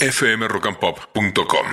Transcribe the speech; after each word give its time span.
fmrockandpop.com. 0.00 1.66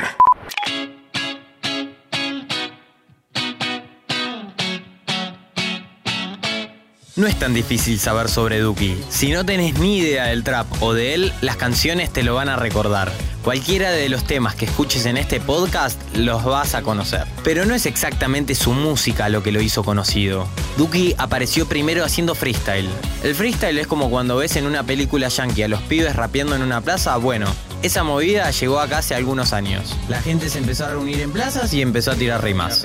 No 7.16 7.28
es 7.28 7.40
tan 7.40 7.54
difícil 7.54 7.98
saber 7.98 8.28
sobre 8.28 8.60
Duki. 8.60 8.98
Si 9.10 9.32
no 9.32 9.46
tenés 9.46 9.80
ni 9.80 10.00
idea 10.00 10.26
del 10.26 10.44
trap 10.44 10.68
o 10.82 10.94
de 10.94 11.14
él, 11.14 11.34
las 11.40 11.56
canciones 11.56 12.12
te 12.12 12.24
lo 12.24 12.36
van 12.36 12.50
a 12.50 12.58
recordar. 12.58 13.10
Cualquiera 13.42 13.92
de 13.92 14.10
los 14.10 14.26
temas 14.26 14.55
que 14.55 14.65
escuches 14.65 15.05
en 15.05 15.15
este 15.15 15.39
podcast 15.39 16.01
los 16.15 16.43
vas 16.43 16.75
a 16.75 16.81
conocer. 16.81 17.25
Pero 17.43 17.65
no 17.65 17.73
es 17.73 17.85
exactamente 17.85 18.53
su 18.53 18.73
música 18.73 19.29
lo 19.29 19.43
que 19.43 19.53
lo 19.53 19.61
hizo 19.61 19.83
conocido. 19.83 20.47
Duki 20.77 21.15
apareció 21.17 21.67
primero 21.67 22.03
haciendo 22.03 22.35
freestyle. 22.35 22.89
El 23.23 23.33
freestyle 23.33 23.77
es 23.77 23.87
como 23.87 24.09
cuando 24.09 24.35
ves 24.35 24.55
en 24.57 24.65
una 24.65 24.83
película 24.83 25.29
yankee 25.29 25.63
a 25.63 25.67
los 25.69 25.81
pibes 25.83 26.15
rapeando 26.15 26.55
en 26.55 26.63
una 26.63 26.81
plaza. 26.81 27.15
Bueno, 27.15 27.45
esa 27.86 28.04
movida 28.04 28.49
llegó 28.49 28.79
acá 28.79 28.97
hace 28.97 29.13
algunos 29.13 29.53
años. 29.53 29.95
La 30.09 30.20
gente 30.20 30.49
se 30.49 30.57
empezó 30.57 30.85
a 30.85 30.89
reunir 30.89 31.21
en 31.21 31.31
plazas 31.31 31.71
y 31.71 31.84
empezó 31.84 32.11
a 32.11 32.16
tirar 32.16 32.44
rimas. 32.44 32.84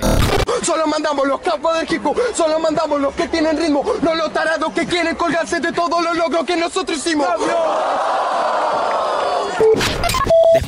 Solo 0.63 0.87
mandamos 0.87 1.27
los 1.27 1.41
capos 1.41 1.79
del 1.79 1.91
hip 1.91 2.03
solo 2.35 2.59
mandamos 2.59 3.01
los 3.01 3.15
que 3.15 3.27
tienen 3.29 3.57
ritmo, 3.57 3.83
no 4.03 4.15
los 4.15 4.31
tarados 4.33 4.73
que 4.75 4.87
quieren 4.87 5.17
colgarse 5.17 5.59
de 5.59 5.73
todos 5.73 6.05
los 6.05 6.17
logros 6.17 6.45
que 6.45 6.57
nosotros 6.57 6.99
hicimos. 6.99 7.29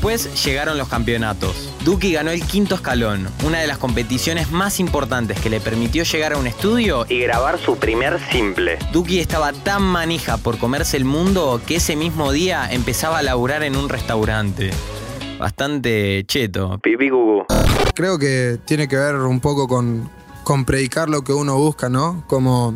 Después 0.03 0.45
llegaron 0.45 0.79
los 0.79 0.89
campeonatos. 0.89 1.71
Duki 1.85 2.13
ganó 2.13 2.33
el 2.33 2.45
quinto 2.45 2.75
escalón, 2.75 3.29
una 3.47 3.61
de 3.61 3.69
las 3.69 3.79
competiciones 3.79 4.51
más 4.51 4.81
importantes 4.81 5.39
que 5.39 5.49
le 5.49 5.61
permitió 5.61 6.03
llegar 6.03 6.33
a 6.33 6.39
un 6.39 6.49
estudio 6.49 7.07
y 7.09 7.21
grabar 7.21 7.57
su 7.61 7.77
primer 7.77 8.19
simple. 8.33 8.81
Duki 8.93 9.21
estaba 9.21 9.53
tan 9.53 9.85
manija 9.85 10.39
por 10.39 10.59
comerse 10.59 10.97
el 10.97 11.05
mundo 11.05 11.61
que 11.65 11.77
ese 11.77 11.95
mismo 11.95 12.33
día 12.33 12.69
empezaba 12.69 13.19
a 13.19 13.23
laburar 13.23 13.63
en 13.63 13.77
un 13.77 13.89
restaurante. 13.89 14.71
Bastante 15.39 16.25
cheto. 16.27 16.81
Pipi 16.83 17.09
gugu. 17.09 17.45
Creo 17.95 18.19
que 18.19 18.59
tiene 18.65 18.89
que 18.89 18.97
ver 18.97 19.15
un 19.15 19.39
poco 19.39 19.69
con, 19.69 20.11
con 20.43 20.65
predicar 20.65 21.09
lo 21.09 21.23
que 21.23 21.33
uno 21.33 21.59
busca, 21.59 21.89
¿no? 21.89 22.25
Como 22.27 22.75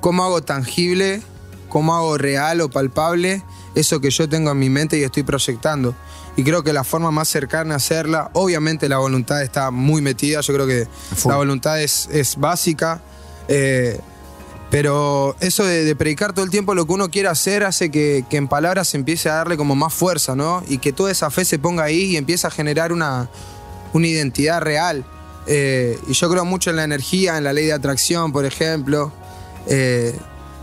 cómo 0.00 0.24
hago 0.24 0.40
tangible, 0.40 1.20
cómo 1.68 1.94
hago 1.94 2.16
real 2.16 2.62
o 2.62 2.70
palpable 2.70 3.42
eso 3.74 4.00
que 4.00 4.10
yo 4.10 4.28
tengo 4.28 4.50
en 4.50 4.58
mi 4.58 4.70
mente 4.70 4.98
y 4.98 5.02
estoy 5.02 5.22
proyectando. 5.22 5.94
Y 6.36 6.42
creo 6.42 6.62
que 6.62 6.72
la 6.72 6.84
forma 6.84 7.10
más 7.10 7.28
cercana 7.28 7.74
a 7.74 7.76
hacerla, 7.76 8.30
obviamente 8.32 8.88
la 8.88 8.98
voluntad 8.98 9.42
está 9.42 9.70
muy 9.70 10.02
metida, 10.02 10.40
yo 10.40 10.54
creo 10.54 10.66
que 10.66 10.88
la 11.26 11.36
voluntad 11.36 11.80
es, 11.80 12.08
es 12.12 12.36
básica, 12.36 13.00
eh, 13.46 14.00
pero 14.70 15.36
eso 15.38 15.64
de, 15.64 15.84
de 15.84 15.94
predicar 15.94 16.32
todo 16.32 16.44
el 16.44 16.50
tiempo 16.50 16.74
lo 16.74 16.86
que 16.86 16.92
uno 16.92 17.08
quiere 17.08 17.28
hacer 17.28 17.62
hace 17.62 17.90
que, 17.90 18.24
que 18.28 18.36
en 18.36 18.48
palabras 18.48 18.88
se 18.88 18.96
empiece 18.96 19.28
a 19.28 19.34
darle 19.34 19.56
como 19.56 19.76
más 19.76 19.94
fuerza, 19.94 20.34
¿no? 20.34 20.64
Y 20.68 20.78
que 20.78 20.92
toda 20.92 21.12
esa 21.12 21.30
fe 21.30 21.44
se 21.44 21.60
ponga 21.60 21.84
ahí 21.84 22.02
y 22.06 22.16
empiece 22.16 22.46
a 22.48 22.50
generar 22.50 22.92
una, 22.92 23.28
una 23.92 24.06
identidad 24.08 24.60
real. 24.60 25.04
Eh, 25.46 25.98
y 26.08 26.12
yo 26.14 26.28
creo 26.30 26.44
mucho 26.44 26.70
en 26.70 26.76
la 26.76 26.84
energía, 26.84 27.38
en 27.38 27.44
la 27.44 27.52
ley 27.52 27.66
de 27.66 27.72
atracción, 27.72 28.32
por 28.32 28.44
ejemplo. 28.44 29.12
Eh, 29.66 30.18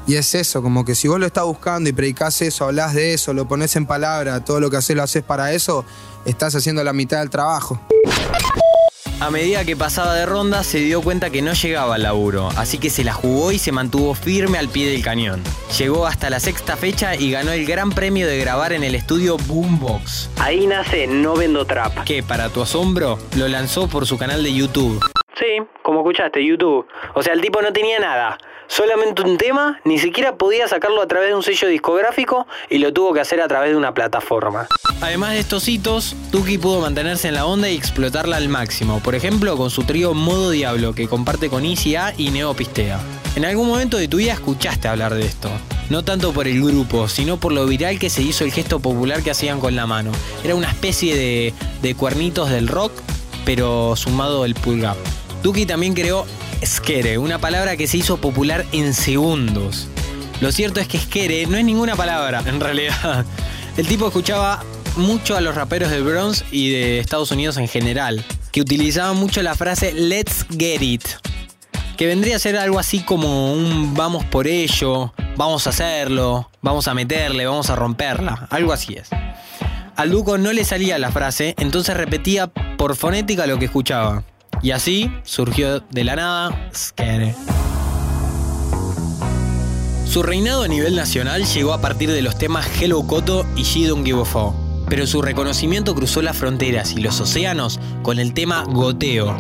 y 0.07 0.15
es 0.15 0.35
eso, 0.35 0.61
como 0.61 0.83
que 0.83 0.95
si 0.95 1.07
vos 1.07 1.19
lo 1.19 1.25
estás 1.25 1.45
buscando 1.45 1.89
y 1.89 1.93
predicás 1.93 2.41
eso, 2.41 2.65
hablas 2.65 2.93
de 2.93 3.13
eso, 3.13 3.33
lo 3.33 3.47
pones 3.47 3.75
en 3.75 3.85
palabra, 3.85 4.43
todo 4.43 4.59
lo 4.59 4.69
que 4.69 4.77
haces 4.77 4.95
lo 4.95 5.03
haces 5.03 5.23
para 5.23 5.53
eso, 5.53 5.85
estás 6.25 6.55
haciendo 6.55 6.83
la 6.83 6.93
mitad 6.93 7.19
del 7.19 7.29
trabajo. 7.29 7.79
A 9.21 9.29
medida 9.29 9.63
que 9.63 9.75
pasaba 9.75 10.15
de 10.15 10.25
ronda 10.25 10.63
se 10.63 10.79
dio 10.79 11.03
cuenta 11.03 11.29
que 11.29 11.43
no 11.43 11.53
llegaba 11.53 11.93
al 11.93 12.01
laburo, 12.01 12.49
así 12.57 12.79
que 12.79 12.89
se 12.89 13.03
la 13.03 13.13
jugó 13.13 13.51
y 13.51 13.59
se 13.59 13.71
mantuvo 13.71 14.15
firme 14.15 14.57
al 14.57 14.67
pie 14.67 14.89
del 14.89 15.03
cañón. 15.03 15.43
Llegó 15.77 16.07
hasta 16.07 16.31
la 16.31 16.39
sexta 16.39 16.75
fecha 16.75 17.15
y 17.15 17.29
ganó 17.29 17.51
el 17.51 17.67
gran 17.67 17.91
premio 17.91 18.25
de 18.25 18.39
grabar 18.39 18.73
en 18.73 18.83
el 18.83 18.95
estudio 18.95 19.37
Boombox. 19.37 20.31
Ahí 20.39 20.65
nace 20.65 21.05
No 21.05 21.35
Vendo 21.35 21.65
Trap, 21.65 22.03
que 22.03 22.23
para 22.23 22.49
tu 22.49 22.63
asombro 22.63 23.19
lo 23.37 23.47
lanzó 23.47 23.87
por 23.87 24.07
su 24.07 24.17
canal 24.17 24.41
de 24.41 24.55
YouTube. 24.55 24.99
Sí, 25.37 25.63
como 25.83 25.99
escuchaste, 25.99 26.43
YouTube. 26.43 26.87
O 27.13 27.21
sea, 27.21 27.33
el 27.33 27.41
tipo 27.41 27.61
no 27.61 27.71
tenía 27.71 27.99
nada. 27.99 28.39
Solamente 28.71 29.21
un 29.23 29.37
tema, 29.37 29.81
ni 29.83 29.99
siquiera 29.99 30.37
podía 30.37 30.65
sacarlo 30.65 31.01
a 31.01 31.07
través 31.07 31.27
de 31.27 31.35
un 31.35 31.43
sello 31.43 31.67
discográfico 31.67 32.47
y 32.69 32.77
lo 32.77 32.93
tuvo 32.93 33.11
que 33.11 33.19
hacer 33.19 33.41
a 33.41 33.47
través 33.49 33.71
de 33.71 33.75
una 33.75 33.93
plataforma. 33.93 34.69
Además 35.01 35.33
de 35.33 35.39
estos 35.39 35.67
hitos, 35.67 36.15
Tuki 36.31 36.57
pudo 36.57 36.79
mantenerse 36.79 37.27
en 37.27 37.33
la 37.33 37.45
onda 37.45 37.69
y 37.69 37.75
explotarla 37.75 38.37
al 38.37 38.47
máximo. 38.47 39.01
Por 39.01 39.13
ejemplo, 39.13 39.57
con 39.57 39.69
su 39.71 39.83
trío 39.83 40.13
Modo 40.13 40.51
Diablo, 40.51 40.95
que 40.95 41.09
comparte 41.09 41.49
con 41.49 41.65
Easy 41.65 41.95
y 42.15 42.29
Neo 42.29 42.53
Pistea. 42.53 43.01
En 43.35 43.43
algún 43.43 43.67
momento 43.67 43.97
de 43.97 44.07
tu 44.07 44.17
vida 44.17 44.31
escuchaste 44.31 44.87
hablar 44.87 45.15
de 45.15 45.25
esto. 45.25 45.49
No 45.89 46.05
tanto 46.05 46.31
por 46.31 46.47
el 46.47 46.63
grupo, 46.63 47.09
sino 47.09 47.35
por 47.35 47.51
lo 47.51 47.65
viral 47.65 47.99
que 47.99 48.09
se 48.09 48.21
hizo 48.21 48.45
el 48.45 48.53
gesto 48.53 48.79
popular 48.79 49.21
que 49.21 49.31
hacían 49.31 49.59
con 49.59 49.75
la 49.75 49.85
mano. 49.85 50.13
Era 50.45 50.55
una 50.55 50.69
especie 50.69 51.17
de, 51.17 51.53
de 51.81 51.95
cuernitos 51.95 52.49
del 52.49 52.69
rock, 52.69 52.93
pero 53.43 53.97
sumado 53.97 54.45
el 54.45 54.55
pulgar. 54.55 54.95
Duki 55.43 55.65
también 55.65 55.93
creó 55.93 56.25
skere, 56.65 57.17
una 57.17 57.39
palabra 57.39 57.77
que 57.77 57.87
se 57.87 57.97
hizo 57.97 58.17
popular 58.17 58.65
en 58.71 58.93
segundos. 58.93 59.87
Lo 60.41 60.51
cierto 60.51 60.79
es 60.79 60.87
que 60.87 60.99
skere 60.99 61.45
no 61.45 61.57
es 61.57 61.65
ninguna 61.65 61.95
palabra, 61.95 62.43
en 62.45 62.59
realidad. 62.59 63.25
El 63.77 63.87
tipo 63.87 64.07
escuchaba 64.07 64.63
mucho 64.95 65.37
a 65.37 65.41
los 65.41 65.55
raperos 65.55 65.89
del 65.91 66.03
Bronx 66.03 66.43
y 66.51 66.71
de 66.71 66.99
Estados 66.99 67.31
Unidos 67.31 67.57
en 67.57 67.67
general, 67.67 68.23
que 68.51 68.61
utilizaban 68.61 69.15
mucho 69.17 69.41
la 69.41 69.55
frase 69.55 69.93
let's 69.93 70.45
get 70.57 70.81
it, 70.81 71.03
que 71.97 72.07
vendría 72.07 72.35
a 72.35 72.39
ser 72.39 72.57
algo 72.57 72.79
así 72.79 72.99
como 73.01 73.53
un 73.53 73.93
vamos 73.93 74.25
por 74.25 74.47
ello, 74.47 75.13
vamos 75.37 75.67
a 75.67 75.69
hacerlo, 75.69 76.49
vamos 76.61 76.87
a 76.87 76.93
meterle, 76.93 77.45
vamos 77.45 77.69
a 77.69 77.75
romperla, 77.75 78.47
algo 78.49 78.73
así 78.73 78.95
es. 78.95 79.09
Al 79.95 80.09
Duco 80.09 80.37
no 80.37 80.51
le 80.51 80.65
salía 80.65 80.97
la 80.97 81.11
frase, 81.11 81.53
entonces 81.59 81.95
repetía 81.95 82.47
por 82.47 82.95
fonética 82.95 83.45
lo 83.45 83.59
que 83.59 83.65
escuchaba. 83.65 84.23
Y 84.61 84.71
así 84.71 85.11
surgió 85.23 85.79
de 85.79 86.03
la 86.03 86.15
nada 86.15 86.69
Skere. 86.75 87.35
Su 90.05 90.23
reinado 90.23 90.63
a 90.63 90.67
nivel 90.67 90.95
nacional 90.95 91.45
llegó 91.45 91.73
a 91.73 91.79
partir 91.79 92.11
de 92.11 92.21
los 92.21 92.37
temas 92.37 92.67
Hello 92.81 93.07
Koto 93.07 93.45
y 93.55 93.63
She 93.63 93.87
Don't 93.87 94.05
Give 94.05 94.21
a. 94.21 94.60
Pero 94.91 95.07
su 95.07 95.21
reconocimiento 95.21 95.95
cruzó 95.95 96.21
las 96.21 96.35
fronteras 96.35 96.91
y 96.91 96.99
los 96.99 97.21
océanos 97.21 97.79
con 98.03 98.19
el 98.19 98.33
tema 98.33 98.65
Goteo, 98.65 99.37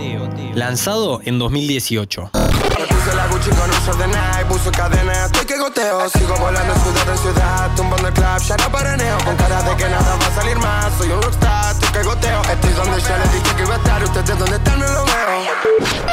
lanzado 0.55 1.19
en 1.25 1.39
2018. 1.39 2.29
Me 2.31 2.39
puse 2.87 3.15
la 3.17 3.27
Gucci 3.27 3.49
con 3.49 3.69
un 3.69 3.85
short 3.85 3.99
de 3.99 4.07
Nike, 4.07 4.45
puso 4.47 4.71
cadena, 4.71 5.25
estoy 5.25 5.45
que 5.45 5.57
goteo. 5.57 6.09
Sigo 6.09 6.37
volando 6.37 6.73
ciudad 6.75 7.09
en 7.11 7.17
ciudad, 7.17 7.69
tumbando 7.75 8.07
el 8.07 8.13
club, 8.13 8.41
ya 8.47 8.55
no 8.55 8.71
paraneo 8.71 9.17
Con 9.25 9.35
cara 9.35 9.61
de 9.63 9.75
que 9.75 9.89
nada 9.89 10.15
va 10.15 10.25
a 10.25 10.35
salir 10.35 10.55
más, 10.55 10.87
soy 10.97 11.09
un 11.09 11.21
rockstar, 11.21 11.73
estoy 11.73 11.89
que 11.91 12.03
goteo. 12.07 12.41
Estoy 12.43 12.71
donde 12.71 13.01
yo 13.01 13.17
les 13.17 13.33
dije 13.33 13.55
que 13.57 13.63
iba 13.63 13.75
a 13.75 13.77
estar, 13.77 14.03
ustedes 14.05 14.39
donde 14.39 14.55
están 14.55 14.79
no 14.79 14.85
lo 14.85 15.03
veo. 15.03 16.11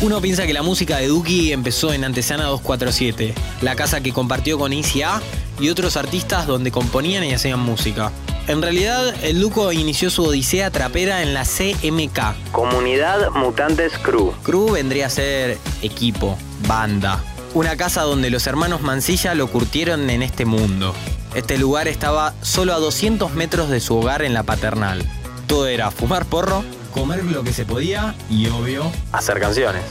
Uno 0.00 0.20
piensa 0.20 0.44
que 0.44 0.52
la 0.52 0.62
música 0.62 0.98
de 0.98 1.06
Duki 1.06 1.52
empezó 1.52 1.92
en 1.92 2.04
Antesana 2.04 2.46
247, 2.46 3.32
la 3.62 3.76
casa 3.76 4.00
que 4.00 4.12
compartió 4.12 4.58
con 4.58 4.72
Easy 4.72 5.02
A 5.02 5.22
y 5.60 5.68
otros 5.68 5.96
artistas 5.96 6.46
donde 6.46 6.70
componían 6.70 7.24
y 7.24 7.32
hacían 7.32 7.60
música. 7.60 8.12
En 8.46 8.60
realidad, 8.60 9.14
el 9.22 9.40
Duco 9.40 9.72
inició 9.72 10.10
su 10.10 10.24
odisea 10.24 10.70
trapera 10.70 11.22
en 11.22 11.32
la 11.32 11.44
CMK, 11.44 12.52
Comunidad 12.52 13.30
Mutantes 13.30 13.96
Crew. 13.98 14.32
Crew 14.42 14.72
vendría 14.72 15.06
a 15.06 15.10
ser 15.10 15.58
equipo, 15.80 16.36
banda. 16.68 17.22
Una 17.54 17.76
casa 17.76 18.02
donde 18.02 18.30
los 18.30 18.46
hermanos 18.46 18.82
Mancilla 18.82 19.34
lo 19.34 19.46
curtieron 19.46 20.10
en 20.10 20.22
este 20.22 20.44
mundo. 20.44 20.94
Este 21.34 21.56
lugar 21.56 21.88
estaba 21.88 22.34
solo 22.42 22.74
a 22.74 22.78
200 22.78 23.32
metros 23.32 23.70
de 23.70 23.80
su 23.80 23.96
hogar 23.96 24.22
en 24.22 24.34
la 24.34 24.42
paternal. 24.42 25.02
Todo 25.46 25.66
era 25.66 25.90
fumar 25.90 26.26
porro, 26.26 26.64
comer 26.92 27.24
lo 27.24 27.42
que 27.44 27.52
se 27.52 27.64
podía 27.64 28.14
y, 28.28 28.46
obvio, 28.48 28.90
hacer 29.12 29.40
canciones. 29.40 29.82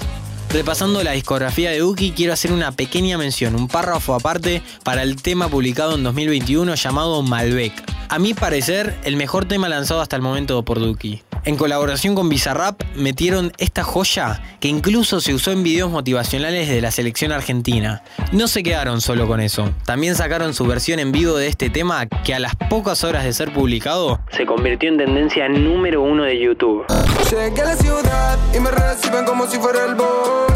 Repasando 0.53 1.01
la 1.03 1.13
discografía 1.13 1.71
de 1.71 1.79
Duki, 1.79 2.11
quiero 2.11 2.31
hacer 2.31 2.51
una 2.51 2.71
pequeña 2.71 3.17
mención, 3.17 3.55
un 3.55 3.67
párrafo 3.67 4.13
aparte 4.13 4.61
para 4.83 5.01
el 5.01 5.19
tema 5.19 5.49
publicado 5.49 5.95
en 5.95 6.03
2021 6.03 6.75
llamado 6.75 7.23
Malbec. 7.23 7.73
A 8.13 8.19
mi 8.19 8.35
parecer, 8.35 8.93
el 9.05 9.15
mejor 9.15 9.45
tema 9.45 9.67
lanzado 9.69 9.99
hasta 9.99 10.15
el 10.15 10.21
momento 10.21 10.63
por 10.63 10.79
Duki. 10.79 11.23
En 11.45 11.57
colaboración 11.57 12.13
con 12.13 12.29
Bizarrap, 12.29 12.79
metieron 12.95 13.51
esta 13.57 13.83
joya 13.83 14.39
que 14.59 14.67
incluso 14.67 15.19
se 15.19 15.33
usó 15.33 15.49
en 15.49 15.63
videos 15.63 15.89
motivacionales 15.89 16.69
de 16.69 16.79
la 16.79 16.91
selección 16.91 17.31
argentina. 17.31 18.03
No 18.31 18.47
se 18.47 18.61
quedaron 18.61 19.01
solo 19.01 19.25
con 19.25 19.39
eso, 19.39 19.73
también 19.83 20.13
sacaron 20.13 20.53
su 20.53 20.67
versión 20.67 20.99
en 20.99 21.11
vivo 21.11 21.37
de 21.37 21.47
este 21.47 21.71
tema 21.71 22.05
que 22.05 22.35
a 22.35 22.39
las 22.39 22.55
pocas 22.55 23.03
horas 23.03 23.23
de 23.23 23.33
ser 23.33 23.51
publicado, 23.51 24.19
se 24.29 24.45
convirtió 24.45 24.89
en 24.89 24.99
tendencia 24.99 25.49
número 25.49 26.03
uno 26.03 26.21
de 26.21 26.39
YouTube. 26.39 26.85
A 26.91 27.65
la 27.65 27.75
ciudad 27.75 28.37
y 28.55 28.59
me 28.59 28.69
reciben 28.69 29.25
como 29.25 29.47
si 29.47 29.57
fuera 29.57 29.87
el 29.87 29.95
boss 29.95 30.53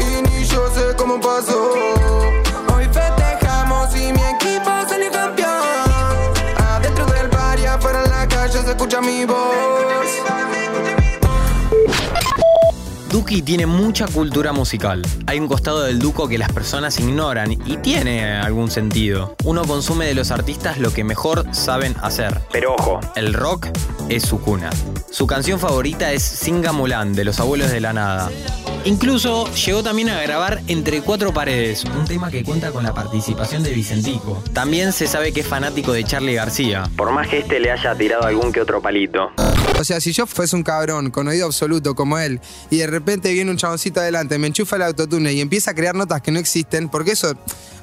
y 0.00 0.22
ni 0.22 0.44
yo 0.46 0.68
sé 0.74 0.96
cómo 0.96 1.20
pasó 1.20 1.99
escucha 8.70 9.00
mi 9.00 9.24
voz 9.24 9.36
Duki 13.10 13.42
tiene 13.42 13.66
mucha 13.66 14.06
cultura 14.06 14.52
musical. 14.52 15.02
Hay 15.26 15.40
un 15.40 15.48
costado 15.48 15.82
del 15.82 15.98
Duco 15.98 16.28
que 16.28 16.38
las 16.38 16.52
personas 16.52 17.00
ignoran 17.00 17.50
y 17.50 17.76
tiene 17.78 18.36
algún 18.36 18.70
sentido. 18.70 19.34
Uno 19.42 19.64
consume 19.64 20.06
de 20.06 20.14
los 20.14 20.30
artistas 20.30 20.78
lo 20.78 20.92
que 20.92 21.02
mejor 21.02 21.44
saben 21.52 21.96
hacer. 22.02 22.40
Pero 22.52 22.76
ojo, 22.76 23.00
el 23.16 23.34
rock 23.34 23.66
es 24.08 24.22
su 24.22 24.40
cuna. 24.40 24.70
Su 25.10 25.26
canción 25.26 25.58
favorita 25.58 26.12
es 26.12 26.22
Singa 26.22 26.70
Mulan 26.70 27.12
de 27.12 27.24
los 27.24 27.40
abuelos 27.40 27.72
de 27.72 27.80
la 27.80 27.92
nada. 27.92 28.30
Incluso 28.84 29.52
llegó 29.52 29.82
también 29.82 30.08
a 30.08 30.22
grabar 30.22 30.62
Entre 30.66 31.02
Cuatro 31.02 31.34
Paredes, 31.34 31.84
un 31.84 32.06
tema 32.06 32.30
que 32.30 32.42
cuenta 32.42 32.72
con 32.72 32.82
la 32.82 32.94
participación 32.94 33.62
de 33.62 33.72
Vicentico. 33.72 34.42
También 34.54 34.92
se 34.92 35.06
sabe 35.06 35.32
que 35.32 35.40
es 35.40 35.46
fanático 35.46 35.92
de 35.92 36.02
Charlie 36.04 36.34
García, 36.34 36.90
por 36.96 37.12
más 37.12 37.28
que 37.28 37.40
este 37.40 37.60
le 37.60 37.70
haya 37.70 37.94
tirado 37.94 38.24
algún 38.24 38.52
que 38.52 38.60
otro 38.60 38.80
palito. 38.80 39.30
O 39.78 39.84
sea, 39.84 40.00
si 40.00 40.12
yo 40.12 40.26
fuese 40.26 40.56
un 40.56 40.62
cabrón 40.62 41.10
con 41.10 41.28
oído 41.28 41.46
absoluto 41.46 41.94
como 41.94 42.18
él 42.18 42.40
y 42.70 42.78
de 42.78 42.86
repente 42.86 43.32
viene 43.32 43.50
un 43.50 43.58
chaboncito 43.58 44.00
adelante, 44.00 44.38
me 44.38 44.46
enchufa 44.46 44.76
el 44.76 44.82
autotune 44.82 45.32
y 45.34 45.40
empieza 45.42 45.72
a 45.72 45.74
crear 45.74 45.94
notas 45.94 46.22
que 46.22 46.30
no 46.30 46.38
existen, 46.38 46.88
porque 46.88 47.12
eso, 47.12 47.34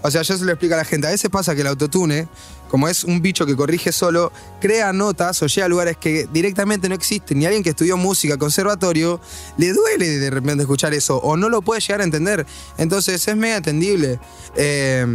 o 0.01 0.09
sea, 0.09 0.23
yo 0.23 0.35
se 0.35 0.45
lo 0.45 0.51
explico 0.51 0.73
a 0.73 0.77
la 0.77 0.85
gente, 0.85 1.07
a 1.07 1.11
veces 1.11 1.29
pasa 1.29 1.53
que 1.53 1.61
el 1.61 1.67
autotune, 1.67 2.27
como 2.69 2.87
es 2.87 3.03
un 3.03 3.21
bicho 3.21 3.45
que 3.45 3.55
corrige 3.55 3.91
solo, 3.91 4.31
crea 4.59 4.93
notas 4.93 5.41
o 5.41 5.47
llega 5.47 5.65
a 5.65 5.69
lugares 5.69 5.97
que 5.97 6.27
directamente 6.31 6.89
no 6.89 6.95
existen 6.95 7.41
y 7.41 7.45
alguien 7.45 7.63
que 7.63 7.71
estudió 7.71 7.97
música, 7.97 8.37
conservatorio, 8.37 9.19
le 9.57 9.73
duele 9.73 10.19
de 10.19 10.29
repente 10.29 10.63
escuchar 10.63 10.93
eso 10.93 11.17
o 11.17 11.37
no 11.37 11.49
lo 11.49 11.61
puede 11.61 11.81
llegar 11.81 12.01
a 12.01 12.03
entender. 12.03 12.45
Entonces 12.77 13.27
es 13.27 13.35
medio 13.35 13.57
entendible. 13.57 14.19
Eh, 14.55 15.05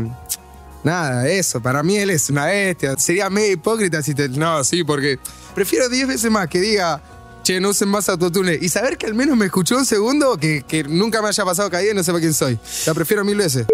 Nada, 0.85 1.29
eso, 1.29 1.61
para 1.61 1.83
mí 1.83 1.97
él 1.97 2.11
es 2.11 2.29
una 2.29 2.47
bestia. 2.47 2.97
Sería 2.99 3.31
medio 3.31 3.53
hipócrita 3.53 4.03
si 4.03 4.15
te. 4.15 4.29
No, 4.29 4.65
sí, 4.65 4.83
porque 4.83 5.19
prefiero 5.55 5.89
10 5.89 6.09
veces 6.09 6.31
más 6.31 6.49
que 6.49 6.61
diga, 6.61 7.01
che, 7.45 7.61
no 7.61 7.69
usen 7.69 7.89
más 7.89 8.09
autotune. 8.09 8.59
Y 8.61 8.69
saber 8.69 8.99
que 8.99 9.07
al 9.07 9.15
menos 9.15 9.37
me 9.37 9.47
escuchó 9.47 9.77
un 9.77 9.87
segundo 9.87 10.37
que, 10.37 10.65
que 10.67 10.83
nunca 10.83 11.23
me 11.23 11.29
haya 11.29 11.45
pasado 11.45 11.71
caída 11.71 11.93
y 11.93 11.95
no 11.95 12.03
sepa 12.03 12.19
quién 12.19 12.35
soy. 12.35 12.59
La 12.87 12.95
prefiero 12.95 13.25
mil 13.25 13.37
veces. 13.37 13.67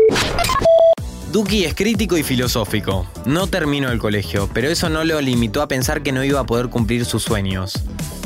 Duki 1.33 1.65
es 1.67 1.75
crítico 1.75 2.17
y 2.17 2.23
filosófico. 2.23 3.07
No 3.27 3.49
terminó 3.49 3.91
el 3.91 3.99
colegio, 3.99 4.49
pero 4.55 4.71
eso 4.71 4.89
no 4.89 5.05
lo 5.05 5.21
limitó 5.21 5.61
a 5.61 5.69
pensar 5.69 6.03
que 6.03 6.11
no 6.11 6.25
iba 6.25 6.41
a 6.41 6.47
poder 6.47 6.71
cumplir 6.71 7.05
sus 7.05 7.23
sueños. 7.23 7.75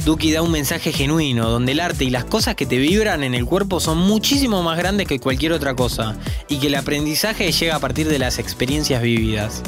Duki 0.04 0.30
da 0.30 0.40
un 0.40 0.52
mensaje 0.52 0.92
genuino, 0.92 1.48
donde 1.50 1.72
el 1.72 1.80
arte 1.80 2.04
y 2.04 2.10
las 2.10 2.24
cosas 2.24 2.54
que 2.54 2.64
te 2.64 2.78
vibran 2.78 3.24
en 3.24 3.34
el 3.34 3.44
cuerpo 3.44 3.80
son 3.80 3.98
muchísimo 3.98 4.62
más 4.62 4.78
grandes 4.78 5.08
que 5.08 5.18
cualquier 5.18 5.52
otra 5.52 5.74
cosa, 5.74 6.16
y 6.48 6.58
que 6.60 6.68
el 6.68 6.76
aprendizaje 6.76 7.50
llega 7.50 7.74
a 7.74 7.80
partir 7.80 8.08
de 8.08 8.20
las 8.20 8.38
experiencias 8.38 9.02
vividas. 9.02 9.62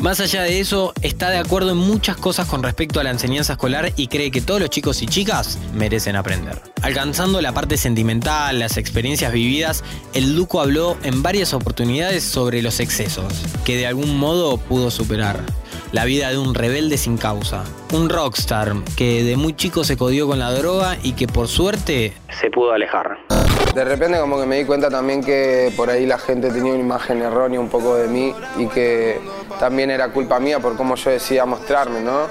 Más 0.00 0.20
allá 0.20 0.42
de 0.42 0.60
eso, 0.60 0.92
está 1.02 1.28
de 1.28 1.38
acuerdo 1.38 1.72
en 1.72 1.76
muchas 1.76 2.16
cosas 2.16 2.46
con 2.46 2.62
respecto 2.62 3.00
a 3.00 3.02
la 3.02 3.10
enseñanza 3.10 3.54
escolar 3.54 3.92
y 3.96 4.06
cree 4.06 4.30
que 4.30 4.40
todos 4.40 4.60
los 4.60 4.70
chicos 4.70 5.02
y 5.02 5.06
chicas 5.06 5.58
merecen 5.74 6.14
aprender. 6.14 6.62
Alcanzando 6.82 7.40
la 7.40 7.52
parte 7.52 7.76
sentimental, 7.76 8.60
las 8.60 8.76
experiencias 8.76 9.32
vividas, 9.32 9.82
el 10.14 10.36
Duco 10.36 10.60
habló 10.60 10.96
en 11.02 11.24
varias 11.24 11.52
oportunidades 11.52 12.22
sobre 12.22 12.62
los 12.62 12.78
excesos, 12.78 13.32
que 13.64 13.76
de 13.76 13.88
algún 13.88 14.16
modo 14.16 14.56
pudo 14.56 14.92
superar. 14.92 15.42
La 15.90 16.04
vida 16.04 16.30
de 16.30 16.36
un 16.36 16.54
rebelde 16.54 16.98
sin 16.98 17.16
causa. 17.16 17.64
Un 17.94 18.10
rockstar 18.10 18.74
que 18.96 19.24
de 19.24 19.36
muy 19.36 19.54
chico 19.54 19.84
se 19.84 19.96
codió 19.96 20.26
con 20.26 20.38
la 20.38 20.52
droga 20.52 20.98
y 21.02 21.12
que 21.12 21.26
por 21.26 21.48
suerte 21.48 22.12
se 22.40 22.50
pudo 22.50 22.72
alejar. 22.72 23.18
De 23.74 23.84
repente 23.84 24.18
como 24.18 24.38
que 24.38 24.46
me 24.46 24.58
di 24.58 24.64
cuenta 24.64 24.90
también 24.90 25.24
que 25.24 25.72
por 25.76 25.88
ahí 25.88 26.04
la 26.04 26.18
gente 26.18 26.50
tenía 26.50 26.72
una 26.72 26.82
imagen 26.82 27.22
errónea 27.22 27.58
un 27.58 27.68
poco 27.68 27.96
de 27.96 28.08
mí 28.08 28.34
y 28.58 28.66
que 28.66 29.18
también 29.58 29.90
era 29.90 30.12
culpa 30.12 30.38
mía 30.38 30.58
por 30.58 30.76
cómo 30.76 30.94
yo 30.94 31.10
decía 31.10 31.46
mostrarme, 31.46 32.00
¿no? 32.00 32.28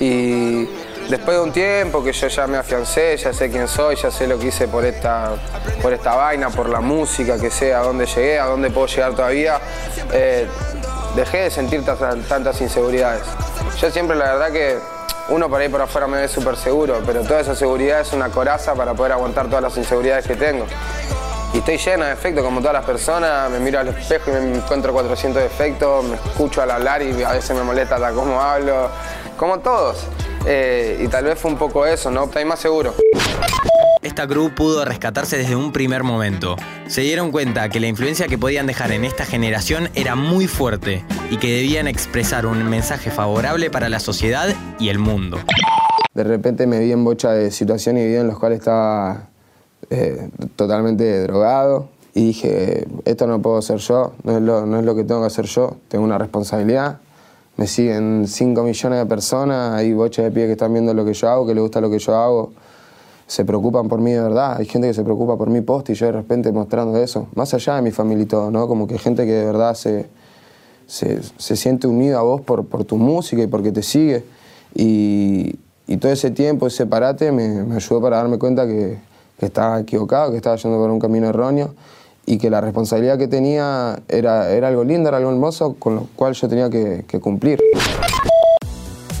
Y 0.00 0.64
después 1.08 1.36
de 1.36 1.42
un 1.42 1.52
tiempo 1.52 2.02
que 2.02 2.12
yo 2.12 2.26
ya 2.26 2.46
me 2.46 2.56
afiancé, 2.56 3.16
ya 3.16 3.32
sé 3.32 3.50
quién 3.50 3.68
soy, 3.68 3.96
ya 3.96 4.10
sé 4.10 4.26
lo 4.26 4.38
que 4.38 4.48
hice 4.48 4.66
por 4.66 4.84
esta, 4.84 5.34
por 5.80 5.92
esta 5.92 6.16
vaina, 6.16 6.50
por 6.50 6.68
la 6.68 6.80
música, 6.80 7.40
que 7.40 7.50
sé 7.50 7.72
a 7.72 7.80
dónde 7.80 8.06
llegué, 8.06 8.38
a 8.38 8.46
dónde 8.46 8.70
puedo 8.70 8.86
llegar 8.86 9.14
todavía, 9.14 9.60
eh, 10.12 10.46
dejé 11.16 11.38
de 11.38 11.50
sentir 11.50 11.82
tantas 11.84 12.60
inseguridades. 12.60 13.22
Yo 13.80 13.90
siempre 13.90 14.16
la 14.16 14.34
verdad 14.34 14.52
que 14.52 14.78
uno 15.30 15.48
por 15.48 15.60
ahí 15.60 15.68
por 15.68 15.80
afuera 15.80 16.06
me 16.06 16.18
ve 16.18 16.28
súper 16.28 16.56
seguro, 16.56 17.02
pero 17.04 17.22
toda 17.22 17.40
esa 17.40 17.56
seguridad 17.56 18.00
es 18.00 18.12
una 18.12 18.28
coraza 18.28 18.74
para 18.74 18.94
poder 18.94 19.12
aguantar 19.12 19.46
todas 19.46 19.62
las 19.62 19.76
inseguridades 19.76 20.26
que 20.26 20.36
tengo. 20.36 20.66
Y 21.54 21.58
estoy 21.58 21.78
lleno 21.78 22.04
de 22.04 22.10
defectos 22.10 22.44
como 22.44 22.60
todas 22.60 22.74
las 22.74 22.84
personas, 22.84 23.50
me 23.50 23.58
miro 23.58 23.80
al 23.80 23.88
espejo 23.88 24.30
y 24.30 24.34
me 24.34 24.56
encuentro 24.58 24.92
400 24.92 25.42
defectos, 25.42 26.04
me 26.04 26.16
escucho 26.16 26.60
al 26.60 26.70
hablar 26.70 27.02
y 27.02 27.22
a 27.22 27.32
veces 27.32 27.56
me 27.56 27.62
molesta 27.62 27.94
hasta 27.94 28.12
cómo 28.12 28.40
hablo, 28.40 28.90
como 29.38 29.58
todos. 29.60 30.04
Eh, 30.44 31.00
y 31.00 31.08
tal 31.08 31.24
vez 31.24 31.38
fue 31.38 31.50
un 31.50 31.56
poco 31.56 31.86
eso, 31.86 32.10
¿no? 32.10 32.24
Estoy 32.24 32.44
más 32.44 32.60
seguro. 32.60 32.94
Esta 34.16 34.28
crew 34.28 34.48
pudo 34.48 34.82
rescatarse 34.86 35.36
desde 35.36 35.56
un 35.56 35.72
primer 35.72 36.02
momento. 36.02 36.56
Se 36.86 37.02
dieron 37.02 37.30
cuenta 37.30 37.68
que 37.68 37.80
la 37.80 37.86
influencia 37.86 38.28
que 38.28 38.38
podían 38.38 38.66
dejar 38.66 38.92
en 38.92 39.04
esta 39.04 39.26
generación 39.26 39.90
era 39.94 40.14
muy 40.14 40.46
fuerte 40.46 41.04
y 41.30 41.36
que 41.36 41.54
debían 41.54 41.86
expresar 41.86 42.46
un 42.46 42.66
mensaje 42.66 43.10
favorable 43.10 43.68
para 43.68 43.90
la 43.90 44.00
sociedad 44.00 44.48
y 44.78 44.88
el 44.88 44.98
mundo. 44.98 45.36
De 46.14 46.24
repente 46.24 46.66
me 46.66 46.80
vi 46.80 46.92
en 46.92 47.04
bocha 47.04 47.32
de 47.32 47.50
situaciones 47.50 48.04
y 48.04 48.06
videos 48.06 48.22
en 48.22 48.28
los 48.28 48.38
cuales 48.38 48.60
estaba 48.60 49.28
eh, 49.90 50.30
totalmente 50.56 51.20
drogado 51.24 51.90
y 52.14 52.28
dije, 52.28 52.88
esto 53.04 53.26
no 53.26 53.42
puedo 53.42 53.58
hacer 53.58 53.76
yo, 53.80 54.14
no 54.22 54.34
es, 54.34 54.42
lo, 54.42 54.64
no 54.64 54.78
es 54.78 54.84
lo 54.86 54.94
que 54.96 55.04
tengo 55.04 55.20
que 55.20 55.26
hacer 55.26 55.44
yo, 55.44 55.76
tengo 55.88 56.06
una 56.06 56.16
responsabilidad. 56.16 57.00
Me 57.58 57.66
siguen 57.66 58.24
5 58.26 58.62
millones 58.62 58.98
de 58.98 59.04
personas, 59.04 59.74
hay 59.74 59.92
bochas 59.92 60.24
de 60.24 60.30
pie 60.30 60.46
que 60.46 60.52
están 60.52 60.72
viendo 60.72 60.94
lo 60.94 61.04
que 61.04 61.12
yo 61.12 61.28
hago, 61.28 61.46
que 61.46 61.52
les 61.52 61.60
gusta 61.60 61.82
lo 61.82 61.90
que 61.90 61.98
yo 61.98 62.16
hago 62.16 62.52
se 63.26 63.44
preocupan 63.44 63.88
por 63.88 64.00
mí 64.00 64.12
de 64.12 64.20
verdad. 64.20 64.56
Hay 64.58 64.66
gente 64.66 64.88
que 64.88 64.94
se 64.94 65.02
preocupa 65.02 65.36
por 65.36 65.50
mi 65.50 65.60
post 65.60 65.90
y 65.90 65.94
yo 65.94 66.06
de 66.06 66.12
repente 66.12 66.52
mostrando 66.52 66.96
eso. 66.98 67.28
Más 67.34 67.52
allá 67.54 67.76
de 67.76 67.82
mi 67.82 67.90
familia 67.90 68.22
y 68.22 68.26
todo, 68.26 68.50
¿no? 68.50 68.68
Como 68.68 68.86
que 68.86 68.98
gente 68.98 69.26
que 69.26 69.32
de 69.32 69.44
verdad 69.44 69.74
se, 69.74 70.06
se, 70.86 71.56
siente 71.56 71.86
unido 71.86 72.18
a 72.18 72.22
vos 72.22 72.40
por, 72.40 72.66
por, 72.66 72.84
tu 72.84 72.96
música 72.96 73.42
y 73.42 73.46
porque 73.46 73.72
te 73.72 73.82
sigue. 73.82 74.24
Y, 74.74 75.58
todo 76.00 76.12
ese 76.12 76.30
tiempo, 76.30 76.66
ese 76.66 76.84
parate, 76.86 77.32
me, 77.32 77.64
me 77.64 77.76
ayudó 77.76 78.00
para 78.00 78.16
darme 78.16 78.38
cuenta 78.38 78.66
que, 78.66 78.98
que, 79.38 79.46
estaba 79.46 79.80
equivocado, 79.80 80.30
que 80.30 80.36
estaba 80.36 80.56
yendo 80.56 80.78
por 80.78 80.90
un 80.90 80.98
camino 80.98 81.28
erróneo 81.28 81.74
y 82.26 82.38
que 82.38 82.50
la 82.50 82.60
responsabilidad 82.60 83.18
que 83.18 83.28
tenía 83.28 84.00
era, 84.08 84.50
era 84.50 84.68
algo 84.68 84.84
lindo, 84.84 85.08
era 85.08 85.18
algo 85.18 85.30
hermoso, 85.30 85.76
con 85.78 85.94
lo 85.94 86.08
cual 86.16 86.34
yo 86.34 86.48
tenía 86.48 86.68
que 86.70 87.20
cumplir. 87.20 87.60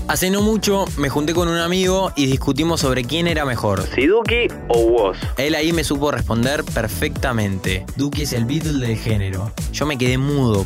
Hace 0.08 0.30
no 0.30 0.40
mucho 0.40 0.84
me 0.98 1.08
junté 1.08 1.34
con 1.34 1.48
un 1.48 1.58
amigo 1.58 2.12
y 2.14 2.26
discutimos 2.26 2.80
sobre 2.80 3.04
quién 3.04 3.26
era 3.26 3.44
mejor, 3.44 3.88
si 3.92 4.06
Duki 4.06 4.46
o 4.68 4.78
Woz. 4.78 5.18
Él 5.36 5.56
ahí 5.56 5.72
me 5.72 5.82
supo 5.82 6.12
responder 6.12 6.62
perfectamente. 6.62 7.84
Duki 7.96 8.22
es 8.22 8.32
el 8.32 8.44
Beatle 8.44 8.86
del 8.86 8.96
género. 8.96 9.50
Yo 9.72 9.84
me 9.84 9.98
quedé 9.98 10.16
mudo 10.16 10.64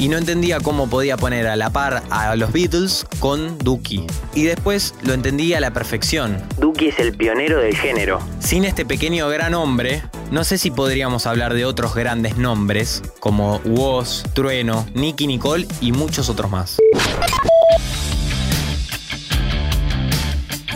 y 0.00 0.08
no 0.08 0.16
entendía 0.16 0.60
cómo 0.60 0.88
podía 0.88 1.18
poner 1.18 1.46
a 1.46 1.56
la 1.56 1.70
par 1.70 2.02
a 2.08 2.34
los 2.34 2.52
Beatles 2.52 3.06
con 3.18 3.58
Dookie. 3.58 4.06
Y 4.34 4.44
después 4.44 4.94
lo 5.02 5.12
entendí 5.12 5.52
a 5.52 5.60
la 5.60 5.72
perfección. 5.72 6.42
Dookie 6.58 6.88
es 6.88 6.98
el 6.98 7.14
pionero 7.14 7.58
del 7.58 7.76
género. 7.76 8.20
Sin 8.38 8.64
este 8.64 8.86
pequeño 8.86 9.28
gran 9.28 9.52
hombre, 9.52 10.02
no 10.30 10.42
sé 10.44 10.56
si 10.56 10.70
podríamos 10.70 11.26
hablar 11.26 11.52
de 11.52 11.66
otros 11.66 11.94
grandes 11.94 12.38
nombres 12.38 13.02
como 13.20 13.58
Woz, 13.66 14.22
Trueno, 14.32 14.86
Nicky 14.94 15.26
Nicole 15.26 15.68
y 15.82 15.92
muchos 15.92 16.30
otros 16.30 16.50
más. 16.50 16.78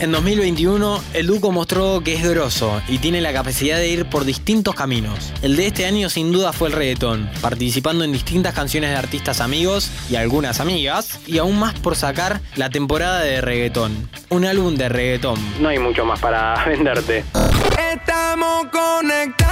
En 0.04 0.12
2021, 0.12 1.02
el 1.14 1.26
Duco 1.26 1.50
mostró 1.50 2.02
que 2.04 2.12
es 2.12 2.22
grosso 2.22 2.82
y 2.88 2.98
tiene 2.98 3.22
la 3.22 3.32
capacidad 3.32 3.78
de 3.78 3.88
ir 3.88 4.04
por 4.04 4.26
distintos 4.26 4.74
caminos. 4.74 5.32
El 5.40 5.56
de 5.56 5.66
este 5.66 5.86
año 5.86 6.10
sin 6.10 6.30
duda 6.30 6.52
fue 6.52 6.68
el 6.68 6.74
reggaetón, 6.74 7.30
participando 7.40 8.04
en 8.04 8.12
distintas 8.12 8.52
canciones 8.52 8.90
de 8.90 8.96
artistas 8.96 9.40
amigos 9.40 9.90
y 10.10 10.16
algunas 10.16 10.60
amigas, 10.60 11.20
y 11.26 11.38
aún 11.38 11.58
más 11.58 11.72
por 11.80 11.96
sacar 11.96 12.42
la 12.54 12.68
temporada 12.68 13.20
de 13.20 13.40
reggaetón. 13.40 14.10
Un 14.28 14.44
álbum 14.44 14.74
de 14.74 14.90
reggaetón. 14.90 15.38
No 15.58 15.70
hay 15.70 15.78
mucho 15.78 16.04
más 16.04 16.20
para 16.20 16.62
venderte. 16.66 17.24
Estamos 17.94 18.66
conectados 18.66 19.43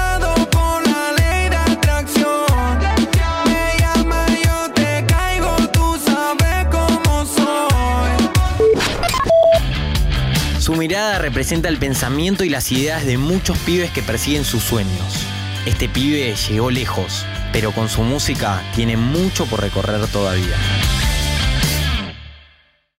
mirada 10.82 11.20
representa 11.20 11.68
el 11.68 11.78
pensamiento 11.78 12.42
y 12.42 12.48
las 12.48 12.72
ideas 12.72 13.06
de 13.06 13.16
muchos 13.16 13.56
pibes 13.58 13.92
que 13.92 14.02
persiguen 14.02 14.44
sus 14.44 14.64
sueños. 14.64 15.24
Este 15.64 15.88
pibe 15.88 16.34
llegó 16.34 16.72
lejos, 16.72 17.24
pero 17.52 17.70
con 17.70 17.88
su 17.88 18.02
música 18.02 18.64
tiene 18.74 18.96
mucho 18.96 19.46
por 19.46 19.60
recorrer 19.60 20.04
todavía. 20.08 20.56